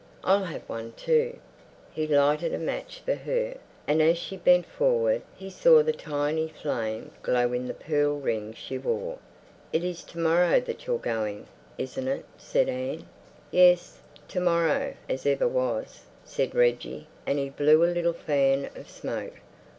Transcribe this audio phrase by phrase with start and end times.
[0.23, 1.37] I'll have one too."
[1.91, 6.47] He lighted a match for her, and as she bent forward he saw the tiny
[6.47, 9.19] flame glow in the pearl ring she wore.
[9.71, 11.45] "It is to morrow that you're going,
[11.77, 13.05] isn't it?" said Anne.
[13.51, 18.89] "Yes, to morrow as ever was," said Reggie, and he blew a little fan of
[18.89, 19.39] smoke.